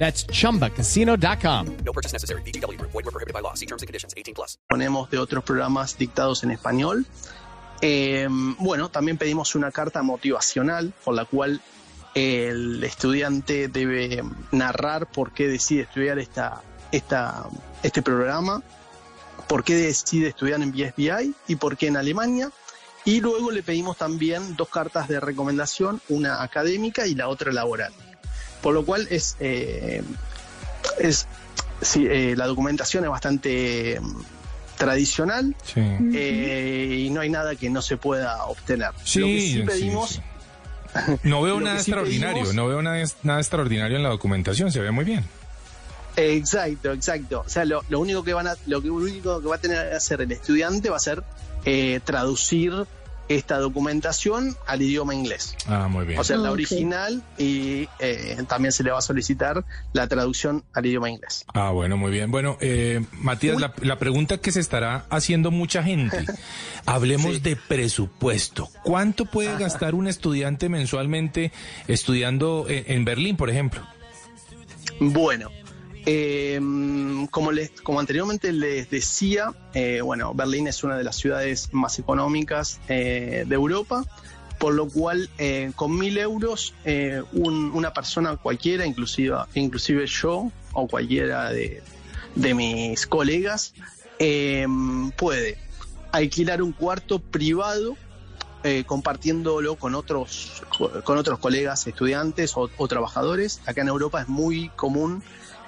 That's 0.00 0.26
chumbacasino.com. 0.26 1.66
No 1.84 1.92
purchase 1.92 2.14
necessary. 2.14 2.40
VGW 2.42 2.78
Group. 2.78 2.90
Void 2.92 3.04
were 3.04 3.12
prohibited 3.12 3.34
by 3.34 3.42
law. 3.42 3.52
See 3.54 3.66
terms 3.66 3.82
and 3.82 3.86
conditions. 3.86 4.14
18 4.16 4.34
plus. 4.34 4.58
ponemos 4.66 5.10
de 5.10 5.18
otros 5.18 5.44
programas 5.44 5.98
dictados 5.98 6.42
en 6.42 6.52
español. 6.52 7.04
Eh, 7.82 8.26
bueno, 8.58 8.88
también 8.88 9.18
pedimos 9.18 9.54
una 9.54 9.70
carta 9.70 10.02
motivacional 10.02 10.94
por 11.04 11.14
la 11.14 11.26
cual 11.26 11.60
el 12.14 12.82
estudiante 12.82 13.68
debe 13.68 14.22
narrar 14.52 15.06
por 15.06 15.32
qué 15.32 15.48
decide 15.48 15.82
estudiar 15.82 16.18
esta, 16.18 16.62
esta, 16.92 17.46
este 17.82 18.00
programa, 18.02 18.62
por 19.48 19.64
qué 19.64 19.74
decide 19.74 20.28
estudiar 20.28 20.62
en 20.62 20.72
BSBI 20.72 21.34
y 21.46 21.56
por 21.56 21.76
qué 21.76 21.88
en 21.88 21.98
Alemania. 21.98 22.50
Y 23.04 23.20
luego 23.20 23.50
le 23.50 23.62
pedimos 23.62 23.98
también 23.98 24.56
dos 24.56 24.68
cartas 24.68 25.08
de 25.08 25.20
recomendación, 25.20 26.00
una 26.08 26.42
académica 26.42 27.06
y 27.06 27.14
la 27.14 27.28
otra 27.28 27.52
laboral. 27.52 27.92
Por 28.62 28.74
lo 28.74 28.84
cual 28.84 29.06
es, 29.10 29.36
eh, 29.40 30.02
es 30.98 31.26
sí, 31.80 32.06
eh, 32.08 32.34
la 32.36 32.46
documentación 32.46 33.04
es 33.04 33.10
bastante 33.10 33.98
mm, 34.00 34.20
tradicional 34.76 35.54
Sí. 35.64 35.80
eh, 36.14 37.04
y 37.06 37.10
no 37.10 37.20
hay 37.20 37.30
nada 37.30 37.54
que 37.56 37.70
no 37.70 37.82
se 37.82 37.96
pueda 37.96 38.44
obtener. 38.46 38.90
Sí, 39.04 39.20
Lo 39.20 39.26
que 39.26 39.40
sí 39.40 39.62
pedimos. 39.62 40.20
No 41.22 41.42
veo 41.42 41.60
nada 41.60 41.76
extraordinario, 41.76 42.42
pedimos- 42.44 42.54
no 42.54 42.66
veo 42.68 42.82
nada, 42.82 43.02
nada 43.22 43.40
extraordinario 43.40 43.96
en 43.96 44.02
la 44.02 44.08
documentación, 44.10 44.70
se 44.72 44.80
ve 44.80 44.90
muy 44.90 45.04
bien. 45.04 45.24
Exacto, 46.16 46.92
exacto. 46.92 47.44
O 47.46 47.48
sea, 47.48 47.64
lo, 47.64 47.82
lo 47.88 48.00
único 48.00 48.22
que 48.24 48.32
van 48.34 48.46
a, 48.48 48.56
lo 48.66 48.82
que 48.82 48.90
único 48.90 49.40
que 49.40 49.46
va 49.48 49.56
a 49.56 49.60
tener 49.60 49.88
que 49.90 49.94
hacer 49.96 50.20
el 50.20 50.32
estudiante 50.32 50.90
va 50.90 50.96
a 50.96 51.00
ser 51.00 51.22
eh, 51.64 52.00
traducir 52.04 52.72
esta 53.30 53.58
documentación 53.58 54.56
al 54.66 54.82
idioma 54.82 55.14
inglés. 55.14 55.54
Ah, 55.66 55.86
muy 55.88 56.04
bien. 56.04 56.18
O 56.18 56.24
sea, 56.24 56.36
la 56.36 56.48
Ok. 56.50 56.54
original 56.54 57.22
y 57.38 57.88
eh, 58.00 58.36
también 58.48 58.72
se 58.72 58.82
le 58.82 58.90
va 58.90 58.98
a 58.98 59.02
solicitar 59.02 59.64
la 59.92 60.08
traducción 60.08 60.64
al 60.72 60.86
idioma 60.86 61.08
inglés. 61.10 61.44
Ah, 61.54 61.70
bueno, 61.70 61.96
muy 61.96 62.10
bien. 62.10 62.30
Bueno, 62.32 62.58
eh, 62.60 63.04
Matías, 63.12 63.60
la, 63.60 63.72
la 63.82 63.98
pregunta 63.98 64.38
que 64.38 64.50
se 64.50 64.58
estará 64.60 65.06
haciendo 65.10 65.50
mucha 65.52 65.82
gente, 65.82 66.24
hablemos 66.86 67.34
Sí. 67.34 67.40
de 67.40 67.54
presupuesto. 67.56 68.68
¿Cuánto 68.82 69.26
puede 69.26 69.56
gastar 69.56 69.94
un 69.94 70.08
estudiante 70.08 70.68
mensualmente 70.68 71.52
estudiando 71.86 72.66
en, 72.68 72.84
en 72.88 73.04
Berlín, 73.04 73.36
por 73.36 73.48
ejemplo? 73.48 73.80
Bueno, 74.98 75.50
eh, 76.06 76.58
como, 77.30 77.52
les, 77.52 77.70
como 77.82 78.00
anteriormente 78.00 78.52
les 78.52 78.88
decía, 78.90 79.52
eh, 79.74 80.00
bueno, 80.02 80.32
Berlín 80.34 80.66
es 80.66 80.82
una 80.84 80.96
de 80.96 81.04
las 81.04 81.16
ciudades 81.16 81.68
más 81.72 81.98
económicas 81.98 82.80
eh, 82.88 83.44
de 83.46 83.54
Europa, 83.54 84.04
por 84.58 84.74
lo 84.74 84.88
cual 84.88 85.28
eh, 85.38 85.72
con 85.74 85.96
mil 85.98 86.18
euros 86.18 86.74
un- 87.32 87.70
una 87.72 87.92
persona 87.92 88.36
cualquiera, 88.36 88.84
inclusive, 88.86 89.36
inclusive 89.54 90.06
yo 90.06 90.50
o 90.72 90.86
cualquiera 90.86 91.50
de, 91.50 91.82
de 92.34 92.54
mis 92.54 93.06
colegas, 93.06 93.72
eh, 94.18 94.66
puede 95.16 95.56
alquilar 96.12 96.62
un 96.62 96.72
cuarto 96.72 97.18
privado 97.20 97.96
compartiéndolo 98.84 99.76
con 99.76 99.94
otros 99.94 100.62
con 101.04 101.16
otros 101.16 101.38
colegas 101.38 101.86
estudiantes 101.86 102.52
o 102.56 102.68
trabajadores. 102.88 103.62
Acá 103.64 103.80
en 103.80 103.88
Europa 103.88 104.20
es 104.20 104.28
muy 104.28 104.68
común, 104.76 105.22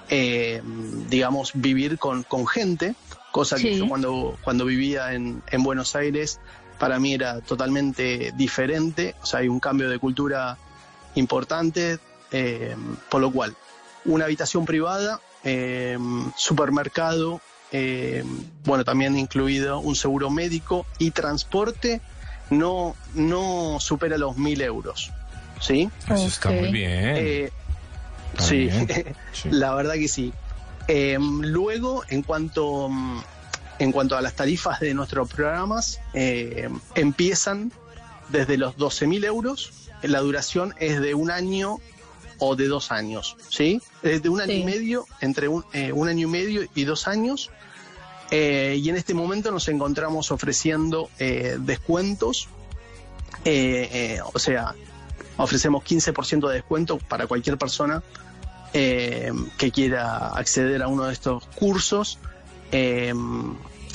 eh, 0.09 0.63
digamos, 1.09 1.53
vivir 1.55 1.99
con, 1.99 2.23
con 2.23 2.47
gente, 2.47 2.95
cosa 3.31 3.57
que 3.57 3.77
yo 3.77 3.89
cuando, 3.89 4.37
cuando 4.43 4.65
vivía 4.65 5.15
en, 5.15 5.43
en 5.51 5.63
Buenos 5.63 5.97
Aires 5.97 6.39
para 6.79 6.99
mí 6.99 7.15
era 7.15 7.41
totalmente 7.41 8.33
diferente. 8.37 9.15
O 9.23 9.27
sea, 9.27 9.41
hay 9.41 9.49
un 9.49 9.61
cambio 9.61 9.89
de 9.89 9.99
cultura 9.99 10.59
importante, 11.15 11.99
eh, 12.33 12.75
por 13.09 13.21
lo 13.21 13.31
cual 13.31 13.55
una 14.05 14.25
habitación 14.25 14.65
privada, 14.65 15.21
eh, 15.45 15.97
supermercado, 16.37 17.41
eh, 17.71 18.25
bueno, 18.65 18.85
también 18.85 19.17
incluido 19.17 19.79
un 19.79 19.95
seguro 19.97 20.29
médico 20.29 20.85
y 20.99 21.13
transporte 21.13 22.01
no, 22.51 22.97
no 23.15 23.79
supera 23.81 24.19
los 24.19 24.37
mil 24.37 24.61
euros. 24.61 25.13
¿Sí? 25.61 25.89
Eso 26.07 26.27
está 26.27 26.51
muy 26.51 26.73
bien. 26.73 27.15
Eh, 27.17 27.53
sí, 28.39 28.71
la 29.51 29.75
verdad 29.75 29.95
que 29.95 30.09
sí. 30.09 30.33
Eh, 30.89 31.19
luego, 31.21 32.03
en 32.09 32.23
cuanto, 32.23 32.89
mm, 32.89 33.21
en 33.79 33.93
cuanto 33.93 34.17
a 34.17 34.21
las 34.21 34.35
tarifas 34.35 34.81
de 34.81 34.95
nuestros 34.95 35.29
programas, 35.29 36.01
eh, 36.15 36.69
empiezan 36.95 37.73
desde 38.29 38.57
los 38.57 38.77
12.000 38.77 39.25
euros. 39.25 39.73
La 40.03 40.21
duración 40.21 40.75
es 40.79 41.01
de 41.01 41.15
un 41.15 41.31
año 41.31 41.79
o 42.39 42.57
de 42.57 42.67
dos 42.67 42.91
años, 42.91 43.37
¿sí? 43.49 43.81
Es 44.03 44.23
de 44.23 44.29
un 44.29 44.41
año 44.41 44.53
Sí. 44.53 44.61
y 44.63 44.65
medio, 44.65 45.07
entre 45.21 45.47
un, 45.49 45.65
eh, 45.73 45.93
un 45.93 46.09
año 46.09 46.27
y 46.27 46.31
medio 46.31 46.63
y 46.75 46.85
dos 46.85 47.07
años. 47.07 47.51
Eh, 48.33 48.77
y 48.83 48.89
en 48.89 48.97
este 48.97 49.15
momento 49.15 49.51
nos 49.53 49.69
encontramos 49.69 50.33
ofreciendo 50.33 51.11
eh, 51.19 51.57
descuentos, 51.61 52.49
eh, 53.45 53.89
eh, 53.93 54.21
o 54.33 54.39
sea, 54.39 54.75
ofrecemos 55.37 55.85
15% 55.85 56.49
de 56.49 56.55
descuento 56.55 56.99
para 56.99 57.27
cualquier 57.27 57.59
persona 57.59 58.03
eh, 58.75 59.33
que 59.59 59.71
quiera 59.71 60.29
acceder 60.29 60.83
a 60.83 60.89
uno 60.89 61.05
de 61.05 61.13
estos 61.13 61.47
cursos 61.55 62.19
eh, 62.71 63.13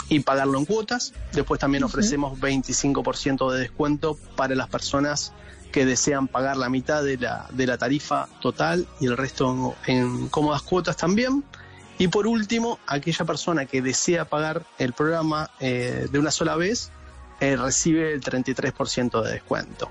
y 0.10 0.20
pagarlo 0.20 0.60
en 0.60 0.66
cuotas. 0.66 1.14
Después 1.34 1.60
también 1.60 1.84
ofrecemos 1.84 2.40
25% 2.40 3.52
de 3.52 3.60
descuento 3.60 4.18
para 4.36 4.56
las 4.56 4.70
personas 4.70 5.34
que 5.72 5.86
desean 5.86 6.28
pagar 6.28 6.58
la 6.58 6.70
mitad 6.70 7.04
de 7.04 7.18
la, 7.18 7.48
de 7.52 7.68
la 7.68 7.78
tarifa 7.78 8.30
total 8.42 8.88
y 9.00 9.08
el 9.08 9.18
resto 9.18 9.76
en, 9.86 9.96
en 9.96 10.28
cómodas 10.30 10.62
cuotas 10.62 10.98
también. 10.98 11.44
Y 11.98 12.10
por 12.10 12.28
último, 12.28 12.80
aquella 12.86 13.26
persona 13.26 13.66
que 13.66 13.82
desea 13.82 14.26
pagar 14.26 14.64
el 14.78 14.94
programa 14.94 15.50
eh, 15.60 16.08
de 16.12 16.20
una 16.20 16.32
sola 16.32 16.56
vez 16.56 16.92
eh, 17.40 17.56
recibe 17.56 18.14
el 18.14 18.22
33% 18.22 19.22
de 19.24 19.32
descuento. 19.34 19.90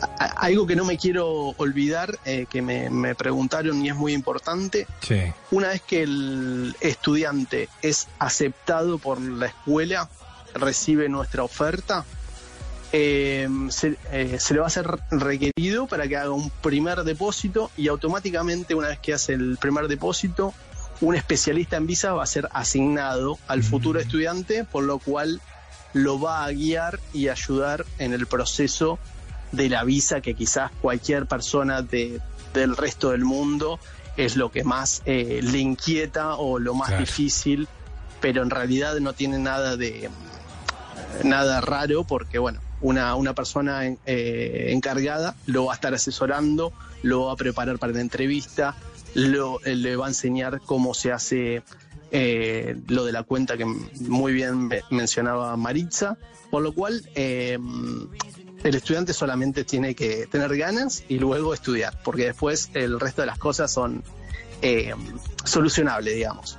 A- 0.00 0.24
algo 0.46 0.66
que 0.66 0.74
no 0.76 0.84
me 0.84 0.98
quiero 0.98 1.28
olvidar, 1.58 2.18
eh, 2.24 2.46
que 2.50 2.60
me, 2.62 2.90
me 2.90 3.14
preguntaron 3.14 3.84
y 3.84 3.88
es 3.88 3.94
muy 3.96 4.12
importante, 4.12 4.86
Sí. 5.00 5.20
una 5.52 5.68
vez 5.68 5.82
que 5.82 6.02
el 6.02 6.74
estudiante 6.80 7.68
es 7.82 8.08
aceptado 8.18 8.98
por 8.98 9.20
la 9.20 9.46
escuela, 9.46 10.08
recibe 10.54 11.08
nuestra 11.08 11.44
oferta, 11.44 12.04
eh, 12.92 13.48
se, 13.70 13.96
eh, 14.10 14.36
se 14.38 14.52
le 14.54 14.60
va 14.60 14.66
a 14.66 14.70
ser 14.70 14.86
requerido 15.10 15.86
para 15.86 16.06
que 16.08 16.16
haga 16.16 16.30
un 16.30 16.50
primer 16.50 17.04
depósito 17.04 17.70
y 17.76 17.88
automáticamente 17.88 18.74
una 18.74 18.88
vez 18.88 18.98
que 18.98 19.14
hace 19.14 19.32
el 19.32 19.56
primer 19.58 19.88
depósito, 19.88 20.52
un 21.00 21.14
especialista 21.14 21.76
en 21.78 21.86
visa 21.86 22.12
va 22.12 22.22
a 22.22 22.26
ser 22.26 22.48
asignado 22.52 23.38
al 23.48 23.62
futuro 23.62 23.98
estudiante, 23.98 24.64
por 24.64 24.84
lo 24.84 24.98
cual 24.98 25.40
lo 25.94 26.20
va 26.20 26.44
a 26.44 26.50
guiar 26.52 26.98
y 27.12 27.28
ayudar 27.28 27.84
en 27.98 28.12
el 28.12 28.26
proceso 28.26 28.98
de 29.52 29.68
la 29.68 29.84
visa 29.84 30.20
que 30.20 30.34
quizás 30.34 30.70
cualquier 30.80 31.26
persona 31.26 31.82
de, 31.82 32.20
del 32.54 32.76
resto 32.76 33.10
del 33.10 33.24
mundo 33.24 33.78
es 34.16 34.36
lo 34.36 34.50
que 34.50 34.64
más 34.64 35.02
eh, 35.04 35.40
le 35.42 35.58
inquieta 35.58 36.36
o 36.36 36.58
lo 36.58 36.74
más 36.74 36.88
Claro. 36.88 37.02
difícil, 37.04 37.68
pero 38.20 38.42
en 38.42 38.50
realidad 38.50 38.96
no 39.00 39.12
tiene 39.12 39.38
nada 39.38 39.76
de 39.76 40.10
nada 41.24 41.60
raro 41.60 42.04
porque 42.04 42.38
bueno, 42.38 42.60
una, 42.80 43.14
una 43.14 43.34
persona 43.34 43.82
eh, 44.06 44.66
encargada 44.70 45.34
lo 45.46 45.66
va 45.66 45.72
a 45.72 45.74
estar 45.76 45.94
asesorando, 45.94 46.72
lo 47.02 47.26
va 47.26 47.32
a 47.32 47.36
preparar 47.36 47.78
para 47.78 47.92
la 47.92 48.00
entrevista, 48.00 48.74
lo, 49.14 49.60
eh, 49.64 49.76
le 49.76 49.96
va 49.96 50.06
a 50.06 50.08
enseñar 50.08 50.60
cómo 50.64 50.94
se 50.94 51.12
hace 51.12 51.62
eh, 52.12 52.76
lo 52.88 53.04
de 53.04 53.12
la 53.12 53.22
cuenta 53.24 53.56
que 53.56 53.64
muy 53.64 54.32
bien 54.32 54.68
me- 54.68 54.82
mencionaba 54.90 55.56
Maritza, 55.56 56.16
por 56.50 56.62
lo 56.62 56.72
cual 56.72 57.02
eh, 57.14 57.58
el 58.64 58.74
estudiante 58.74 59.12
solamente 59.12 59.64
tiene 59.64 59.94
que 59.94 60.26
tener 60.30 60.56
ganas 60.56 61.02
y 61.08 61.18
luego 61.18 61.52
estudiar, 61.54 61.94
porque 62.04 62.26
después 62.26 62.70
el 62.74 63.00
resto 63.00 63.22
de 63.22 63.26
las 63.26 63.38
cosas 63.38 63.72
son 63.72 64.04
eh, 64.60 64.94
solucionables, 65.44 66.14
digamos. 66.14 66.58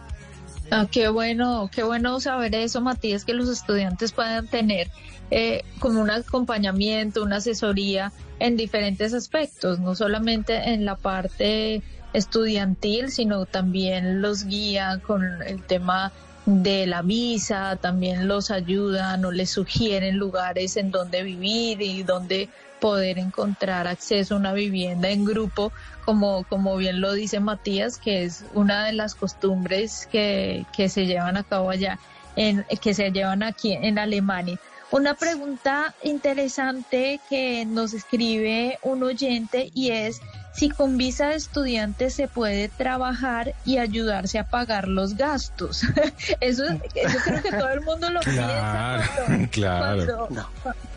Ah, 0.71 0.87
qué 0.91 1.07
bueno, 1.07 1.69
qué 1.73 1.83
bueno 1.83 2.19
saber 2.19 2.55
eso, 2.55 2.81
Matías, 2.81 3.23
que 3.25 3.33
los 3.33 3.47
estudiantes 3.47 4.11
puedan 4.11 4.47
tener 4.47 4.89
eh, 5.29 5.63
como 5.79 6.01
un 6.01 6.09
acompañamiento, 6.09 7.21
una 7.23 7.37
asesoría 7.37 8.11
en 8.39 8.57
diferentes 8.57 9.13
aspectos, 9.13 9.79
no 9.79 9.93
solamente 9.95 10.55
en 10.73 10.83
la 10.83 10.95
parte 10.95 11.81
estudiantil, 12.13 13.11
sino 13.11 13.45
también 13.45 14.21
los 14.21 14.45
guían 14.45 14.99
con 14.99 15.23
el 15.43 15.61
tema 15.63 16.11
de 16.45 16.85
la 16.87 17.01
visa, 17.01 17.77
también 17.77 18.27
los 18.27 18.51
ayudan 18.51 19.23
o 19.25 19.31
les 19.31 19.49
sugieren 19.49 20.17
lugares 20.17 20.77
en 20.77 20.91
donde 20.91 21.23
vivir 21.23 21.81
y 21.81 22.03
donde 22.03 22.49
poder 22.79 23.17
encontrar 23.17 23.87
acceso 23.87 24.35
a 24.35 24.39
una 24.39 24.51
vivienda 24.51 25.09
en 25.09 25.23
grupo, 25.23 25.71
como, 26.03 26.43
como 26.43 26.75
bien 26.75 26.99
lo 26.99 27.13
dice 27.13 27.39
Matías, 27.39 27.97
que 27.97 28.25
es 28.25 28.43
una 28.53 28.85
de 28.85 28.91
las 28.91 29.15
costumbres 29.15 30.07
que, 30.11 30.65
que 30.75 30.89
se 30.89 31.05
llevan 31.05 31.37
a 31.37 31.43
cabo 31.43 31.69
allá, 31.69 31.97
en, 32.35 32.65
que 32.81 32.93
se 32.93 33.11
llevan 33.11 33.41
aquí 33.41 33.71
en 33.71 33.97
Alemania. 33.97 34.59
Una 34.91 35.15
pregunta 35.15 35.95
interesante 36.03 37.21
que 37.29 37.65
nos 37.65 37.93
escribe 37.93 38.77
un 38.83 39.01
oyente 39.01 39.71
y 39.73 39.91
es 39.91 40.21
si 40.53 40.69
con 40.69 40.97
visa 40.97 41.29
de 41.29 41.35
estudiante 41.35 42.09
se 42.09 42.27
puede 42.27 42.69
trabajar 42.69 43.53
y 43.65 43.77
ayudarse 43.79 44.37
a 44.39 44.43
pagar 44.45 44.87
los 44.87 45.15
gastos. 45.17 45.81
eso, 46.39 46.63
yo 46.71 47.19
creo 47.25 47.41
que 47.41 47.51
todo 47.51 47.69
el 47.69 47.81
mundo 47.81 48.09
lo 48.11 48.19
Claro, 48.21 49.03
piensa. 49.27 49.49
claro. 49.51 50.27
cuando- 50.27 50.49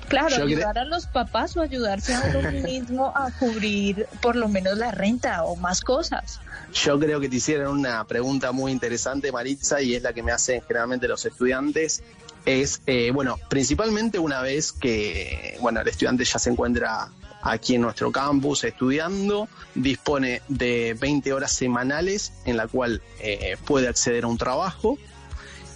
claro, 0.08 0.36
ayudar 0.44 0.78
a 0.78 0.84
los 0.84 1.06
papás 1.06 1.56
o 1.56 1.62
ayudarse 1.62 2.14
a 2.14 2.22
uno 2.38 2.50
mismo 2.62 3.12
a 3.16 3.30
cubrir 3.38 4.06
por 4.20 4.36
lo 4.36 4.48
menos 4.48 4.76
la 4.78 4.90
renta 4.92 5.42
o 5.44 5.56
más 5.56 5.80
cosas. 5.80 6.38
Yo 6.75 6.98
creo 6.98 7.18
que 7.20 7.28
te 7.28 7.36
hicieron 7.36 7.78
una 7.78 8.04
pregunta 8.04 8.52
muy 8.52 8.70
interesante, 8.72 9.32
Maritza, 9.32 9.80
y 9.80 9.94
es 9.94 10.02
la 10.02 10.12
que 10.12 10.22
me 10.22 10.32
hacen 10.32 10.60
generalmente 10.66 11.08
los 11.08 11.25
estudiantes. 11.25 12.02
Es, 12.44 12.80
eh, 12.86 13.10
bueno, 13.12 13.38
principalmente 13.48 14.18
una 14.20 14.40
vez 14.42 14.70
que, 14.72 15.56
bueno, 15.60 15.80
el 15.80 15.88
estudiante 15.88 16.25
ya 16.25 16.38
se 16.38 16.50
encuentra 16.50 17.08
aquí 17.48 17.74
en 17.76 17.82
nuestro 17.82 18.10
campus 18.12 18.64
estudiando, 18.64 19.48
dispone 19.74 20.42
de 20.48 20.96
20 21.00 21.32
horas 21.32 21.52
semanales 21.52 22.32
en 22.44 22.56
la 22.56 22.66
cual 22.68 23.02
eh, 23.20 23.56
puede 23.64 23.88
acceder 23.88 24.24
a 24.24 24.26
un 24.26 24.38
trabajo. 24.38 24.98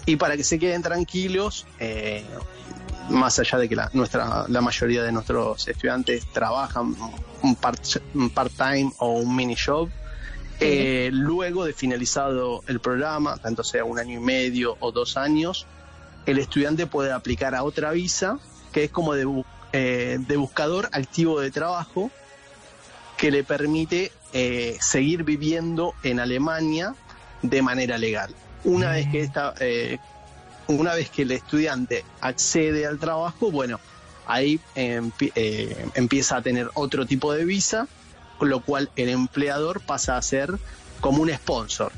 Y 0.06 0.16
para 0.16 0.36
que 0.36 0.44
se 0.44 0.58
queden 0.58 0.82
tranquilos, 0.82 1.66
eh, 1.78 2.24
más 3.10 3.38
allá 3.38 3.58
de 3.58 3.68
que 3.68 3.76
la, 3.76 3.90
nuestra, 3.92 4.46
la 4.48 4.60
mayoría 4.60 5.02
de 5.02 5.12
nuestros 5.12 5.68
estudiantes 5.68 6.26
trabajan 6.32 6.96
un 7.42 7.56
part- 7.56 8.00
un 8.14 8.30
part-time 8.30 8.92
o 8.98 9.12
un 9.12 9.34
mini 9.36 9.56
job, 9.56 9.88
eh, 10.58 11.10
luego 11.12 11.64
de 11.64 11.72
finalizado 11.72 12.62
el 12.66 12.80
programa, 12.80 13.36
tanto 13.38 13.62
sea 13.64 13.84
un 13.84 13.98
año 13.98 14.18
y 14.18 14.22
medio 14.22 14.76
o 14.80 14.92
dos 14.92 15.16
años, 15.16 15.66
el 16.26 16.38
estudiante 16.38 16.86
puede 16.86 17.12
aplicar 17.12 17.54
a 17.54 17.62
otra 17.62 17.92
visa, 17.92 18.38
que 18.72 18.84
es 18.84 18.90
como 18.90 19.14
de, 19.14 19.24
eh, 19.72 20.18
de 20.20 20.36
buscador 20.36 20.88
activo 20.92 21.40
de 21.40 21.50
trabajo, 21.50 22.10
que 23.16 23.30
le 23.30 23.44
permite 23.44 24.12
eh, 24.32 24.76
seguir 24.80 25.24
viviendo 25.24 25.94
en 26.02 26.20
Alemania 26.20 26.94
de 27.42 27.62
manera 27.62 27.98
legal. 27.98 28.34
Una 28.64 28.90
vez 28.92 29.08
que 29.08 29.20
esta, 29.20 29.54
eh, 29.60 29.98
una 30.66 30.94
vez 30.94 31.10
que 31.10 31.22
el 31.22 31.32
estudiante 31.32 32.04
accede 32.20 32.86
al 32.86 32.98
trabajo, 32.98 33.50
bueno, 33.50 33.78
ahí 34.26 34.60
empie- 34.76 35.32
empieza 35.94 36.36
a 36.36 36.42
tener 36.42 36.70
otro 36.74 37.06
tipo 37.06 37.32
de 37.32 37.44
visa, 37.44 37.88
con 38.38 38.48
lo 38.48 38.60
cual 38.60 38.90
el 38.96 39.08
empleador 39.08 39.80
pasa 39.80 40.16
a 40.16 40.22
ser 40.22 40.54
como 41.00 41.22
un 41.22 41.30
sponsor, 41.34 41.92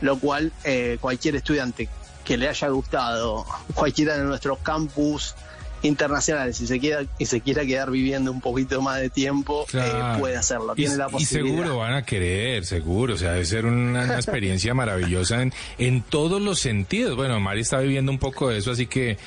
lo 0.00 0.18
cual 0.18 0.52
eh, 0.64 0.98
cualquier 1.00 1.36
estudiante 1.36 1.88
que 2.24 2.36
le 2.36 2.48
haya 2.48 2.68
gustado 2.68 3.46
cualquiera 3.74 4.16
de 4.18 4.24
nuestros 4.24 4.58
campus 4.58 5.34
internacionales 5.82 6.60
y 6.60 6.66
se 6.66 6.78
quiera 6.80 7.04
y 7.18 7.26
se 7.26 7.40
quiera 7.40 7.64
quedar 7.64 7.90
viviendo 7.90 8.30
un 8.32 8.40
poquito 8.40 8.82
más 8.82 9.00
de 9.00 9.10
tiempo 9.10 9.66
eh, 9.72 9.92
puede 10.18 10.36
hacerlo 10.36 10.72
Y, 10.74 10.82
tiene 10.82 10.96
la 10.96 11.08
y 11.08 11.12
posibilidad 11.12 11.56
seguro 11.56 11.78
van 11.78 11.94
a 11.94 12.02
querer, 12.04 12.64
seguro. 12.64 13.14
O 13.14 13.16
sea, 13.16 13.32
debe 13.32 13.44
ser 13.44 13.66
una, 13.66 14.04
una 14.04 14.14
experiencia 14.14 14.74
maravillosa 14.74 15.42
en, 15.42 15.52
en 15.78 16.02
todos 16.02 16.40
los 16.40 16.58
sentidos. 16.58 17.16
Bueno, 17.16 17.38
Mari 17.40 17.60
está 17.60 17.78
viviendo 17.78 18.12
un 18.12 18.18
poco 18.18 18.48
de 18.48 18.58
eso, 18.58 18.70
así 18.70 18.86
que, 18.86 19.18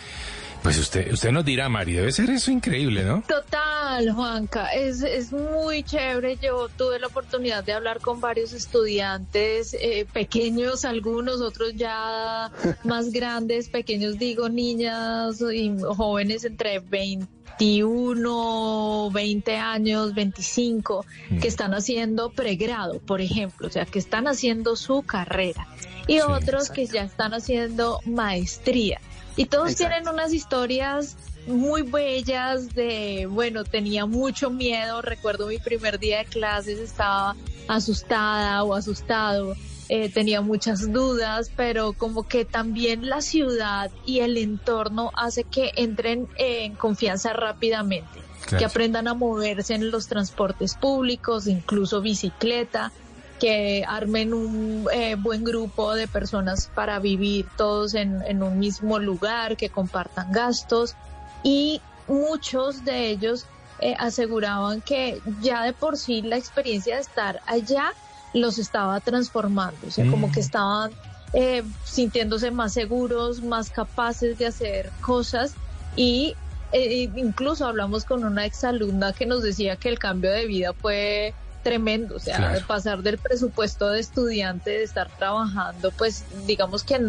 pues 0.63 0.77
usted, 0.77 1.11
usted 1.11 1.31
nos 1.31 1.45
dirá, 1.45 1.69
Mari, 1.69 1.93
debe 1.93 2.11
ser 2.11 2.29
eso 2.29 2.51
increíble, 2.51 3.03
¿no? 3.03 3.23
Total, 3.27 3.70
Juanca, 4.13 4.67
es, 4.67 5.01
es 5.01 5.33
muy 5.33 5.83
chévere. 5.83 6.37
Yo 6.37 6.69
tuve 6.69 6.99
la 6.99 7.07
oportunidad 7.07 7.63
de 7.63 7.73
hablar 7.73 7.99
con 7.99 8.21
varios 8.21 8.53
estudiantes, 8.53 9.75
eh, 9.79 10.05
pequeños 10.11 10.85
algunos, 10.85 11.41
otros 11.41 11.75
ya 11.75 12.51
más 12.83 13.11
grandes, 13.11 13.69
pequeños 13.69 14.17
digo, 14.17 14.49
niñas 14.49 15.41
y 15.41 15.75
jóvenes 15.79 16.43
entre 16.45 16.79
21, 16.79 19.11
20 19.11 19.57
años, 19.57 20.13
25, 20.13 21.05
que 21.41 21.47
están 21.47 21.73
haciendo 21.73 22.29
pregrado, 22.31 22.99
por 22.99 23.21
ejemplo, 23.21 23.67
o 23.67 23.71
sea, 23.71 23.85
que 23.85 23.99
están 23.99 24.27
haciendo 24.27 24.75
su 24.75 25.03
carrera. 25.03 25.67
Y 26.07 26.13
Sí, 26.13 26.21
otros 26.21 26.71
que 26.71 26.87
ya 26.87 27.03
están 27.03 27.33
haciendo 27.33 27.99
maestría. 28.05 28.99
Y 29.35 29.45
todos 29.45 29.71
Exacto. 29.71 29.93
tienen 29.93 30.09
unas 30.13 30.33
historias 30.33 31.15
muy 31.47 31.81
bellas 31.81 32.73
de, 32.73 33.27
bueno, 33.29 33.63
tenía 33.63 34.05
mucho 34.05 34.49
miedo, 34.49 35.01
recuerdo 35.01 35.47
mi 35.47 35.57
primer 35.57 35.99
día 35.99 36.19
de 36.19 36.25
clases, 36.25 36.79
estaba 36.79 37.35
asustada 37.67 38.63
o 38.63 38.73
asustado, 38.73 39.55
eh, 39.89 40.09
tenía 40.09 40.41
muchas 40.41 40.91
dudas, 40.91 41.51
pero 41.55 41.93
como 41.93 42.23
que 42.23 42.45
también 42.45 43.09
la 43.09 43.21
ciudad 43.21 43.91
y 44.05 44.19
el 44.19 44.37
entorno 44.37 45.11
hace 45.15 45.43
que 45.43 45.71
entren 45.75 46.27
en 46.37 46.75
confianza 46.75 47.33
rápidamente, 47.33 48.21
Claro. 48.41 48.57
que 48.57 48.65
aprendan 48.65 49.07
a 49.07 49.13
moverse 49.13 49.75
en 49.75 49.91
los 49.91 50.07
transportes 50.07 50.75
públicos, 50.75 51.47
incluso 51.47 52.01
bicicleta, 52.01 52.91
que 53.39 53.83
armen 53.87 54.33
un 54.33 54.87
eh, 54.93 55.15
buen 55.15 55.43
grupo 55.43 55.93
de 55.93 56.07
personas 56.07 56.69
para 56.73 56.99
vivir 56.99 57.47
todos 57.57 57.93
en, 57.95 58.21
en 58.27 58.43
un 58.43 58.59
mismo 58.59 58.99
lugar, 58.99 59.57
que 59.57 59.69
compartan 59.69 60.31
gastos 60.31 60.95
y 61.43 61.81
muchos 62.07 62.83
de 62.83 63.09
ellos 63.09 63.47
eh, 63.79 63.95
aseguraban 63.97 64.81
que 64.81 65.21
ya 65.25 65.63
de 65.63 65.73
por 65.73 65.97
sí 65.97 66.21
la 66.21 66.37
experiencia 66.37 66.95
de 66.95 67.01
estar 67.01 67.41
allá 67.45 67.91
los 68.33 68.59
estaba 68.59 68.99
transformando, 69.01 69.87
o 69.87 69.91
sea, 69.91 70.05
como 70.09 70.27
Mm. 70.27 70.31
que 70.31 70.39
estaban 70.39 70.97
eh, 71.33 71.63
sintiéndose 71.83 72.51
más 72.51 72.73
seguros, 72.73 73.41
más 73.41 73.69
capaces 73.69 74.37
de 74.37 74.47
hacer 74.47 74.91
cosas 74.99 75.55
y 75.95 76.35
eh, 76.73 77.09
incluso 77.15 77.65
hablamos 77.65 78.03
con 78.05 78.23
una 78.25 78.45
exalumna 78.45 79.13
que 79.13 79.25
nos 79.25 79.41
decía 79.41 79.77
que 79.77 79.89
el 79.89 79.97
cambio 79.99 80.31
de 80.31 80.45
vida 80.45 80.73
fue 80.73 81.35
tremendo, 81.61 82.15
o 82.15 82.19
sea, 82.19 82.37
Claro. 82.37 82.53
de 82.55 82.61
pasar 82.65 83.01
del 83.01 83.19
presupuesto 83.19 83.89
de 83.89 83.99
estudiante, 84.01 84.71
de 84.71 84.83
estar 84.83 85.09
trabajando, 85.15 85.91
pues 85.93 86.25
digamos 86.45 86.83
que 86.83 86.99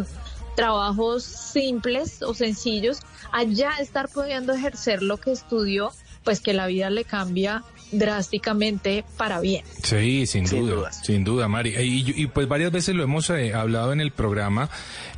trabajos 0.57 1.23
simples 1.25 2.23
o 2.23 2.35
sencillos, 2.35 3.01
allá 3.33 3.71
estar 3.81 4.09
pudiendo 4.09 4.53
ejercer 4.53 5.03
lo 5.03 5.17
que 5.19 5.33
estudió, 5.33 5.93
pues 6.25 6.41
que 6.41 6.53
la 6.53 6.67
vida 6.67 6.91
le 6.91 7.05
cambia 7.05 7.65
drásticamente 7.91 9.05
para 9.17 9.41
bien. 9.41 9.65
Sí, 9.83 10.27
sin, 10.27 10.47
Sin 10.47 10.61
duda, 10.61 10.75
dudas. 10.75 11.01
sin 11.05 11.25
duda, 11.25 11.49
Mari. 11.49 11.75
Eh, 11.75 11.85
Y, 11.85 12.23
y, 12.23 12.27
pues 12.27 12.49
varias 12.49 12.73
veces 12.73 12.95
lo 12.95 13.03
hemos 13.03 13.29
eh, 13.31 13.55
hablado 13.55 13.93
en 13.93 14.01
el 14.01 14.13
programa 14.13 14.71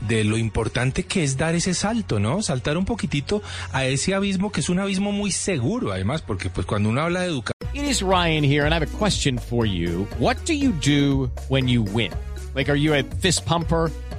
de 0.09 0.25
lo 0.25 0.37
importante 0.39 1.05
que 1.05 1.23
es 1.25 1.37
dar 1.37 1.55
ese 1.55 1.75
salto, 1.75 2.19
¿no? 2.19 2.43
Saltar 2.43 2.77
un 2.77 2.85
poquitito 2.85 3.43
a 3.73 3.85
ese 3.87 4.15
abismo 4.15 4.51
que 4.51 4.61
es 4.61 4.69
un 4.69 4.79
abismo 4.81 5.13
muy 5.13 5.31
seguro, 5.33 5.93
además, 5.93 6.23
porque 6.23 6.51
pues 6.51 6.67
cuando 6.67 6.89
uno 6.89 7.01
habla 7.03 7.21
de 7.21 7.27
educación 7.27 7.55
It 7.75 7.83
is 7.85 8.03
Ryan 8.03 8.45
here, 8.45 8.65
and 8.65 8.73
I 8.73 8.77
have 8.77 8.83
a 8.85 8.99
question 8.99 9.39
for 9.39 9.67
you. 9.67 10.07
What 10.19 10.37
do 10.47 10.53
you 10.53 10.73
do 10.85 11.31
when 11.49 11.67
you 11.69 11.83
win? 11.83 12.13
Like, 12.55 12.71
are 12.71 12.79
you 12.79 12.95
a 12.95 13.03
fist 13.21 13.45
pumper? 13.45 13.91